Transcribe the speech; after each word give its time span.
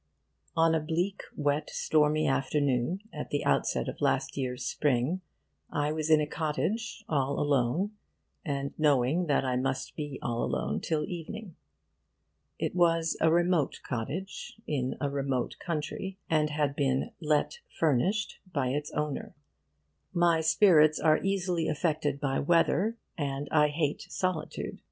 On 0.57 0.73
a 0.73 0.79
bleak 0.79 1.21
wet 1.35 1.69
stormy 1.69 2.25
afternoon 2.27 3.01
at 3.13 3.29
the 3.29 3.45
outset 3.45 3.87
of 3.87 4.01
last 4.01 4.35
year's 4.35 4.65
Spring, 4.65 5.21
I 5.69 5.91
was 5.91 6.09
in 6.09 6.19
a 6.19 6.25
cottage, 6.25 7.05
all 7.07 7.39
alone, 7.39 7.91
and 8.43 8.73
knowing 8.79 9.27
that 9.27 9.45
I 9.45 9.57
must 9.57 9.95
be 9.95 10.17
all 10.23 10.43
alone 10.43 10.79
till 10.79 11.03
evening. 11.05 11.55
It 12.57 12.73
was 12.73 13.15
a 13.21 13.29
remote 13.29 13.81
cottage, 13.87 14.57
in 14.65 14.95
a 14.99 15.07
remote 15.07 15.57
county, 15.63 16.17
and 16.31 16.49
had 16.49 16.75
been 16.75 17.11
'let 17.19 17.59
furnished' 17.79 18.39
by 18.51 18.69
its 18.69 18.89
owner. 18.93 19.35
My 20.13 20.41
spirits 20.41 20.99
are 20.99 21.19
easily 21.23 21.67
affected 21.67 22.19
by 22.19 22.39
weather, 22.39 22.97
and 23.19 23.47
I 23.51 23.67
hate 23.67 24.07
solitude. 24.11 24.79